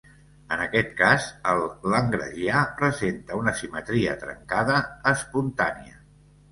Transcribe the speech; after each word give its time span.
En 0.53 0.61
aquest 0.63 0.95
cas, 1.01 1.27
el 1.51 1.61
lagrangià 1.95 2.63
presenta 2.81 3.41
una 3.43 3.57
simetria 3.63 4.19
trencada 4.27 4.83
espontània. 5.17 6.01